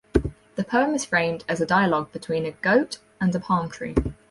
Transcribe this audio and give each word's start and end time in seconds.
The 0.55 0.63
poem 0.63 0.95
is 0.95 1.05
framed 1.05 1.45
as 1.47 1.61
a 1.61 1.65
dialogue 1.67 2.11
between 2.11 2.47
a 2.47 2.51
goat 2.53 2.97
and 3.21 3.35
a 3.35 3.39
palm 3.39 3.69
tree. 3.69 3.93